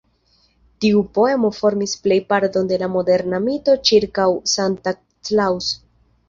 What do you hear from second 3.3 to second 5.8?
mito ĉirkaŭ Santa Claus.